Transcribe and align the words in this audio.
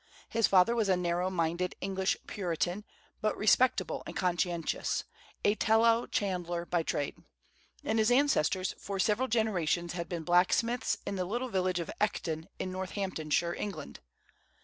His 0.29 0.47
father 0.47 0.73
was 0.75 0.89
a 0.89 0.97
narrow 0.97 1.29
minded 1.29 1.75
English 1.79 2.17
Puritan, 2.25 2.85
but 3.21 3.37
respectable 3.37 4.01
and 4.07 4.15
conscientious, 4.15 5.03
a 5.45 5.53
tallow 5.53 6.07
chandler 6.07 6.65
by 6.65 6.81
trade; 6.81 7.19
and 7.83 7.99
his 7.99 8.09
ancestors 8.09 8.73
for 8.79 8.97
several 8.97 9.27
generations 9.27 9.93
had 9.93 10.09
been 10.09 10.23
blacksmiths 10.23 10.97
in 11.05 11.17
the 11.17 11.25
little 11.25 11.49
village 11.49 11.79
of 11.79 11.91
Ecton 12.01 12.47
in 12.57 12.71
Northamptonshire, 12.71 13.53
England. 13.53 13.99